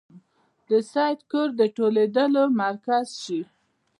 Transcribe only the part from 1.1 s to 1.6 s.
کور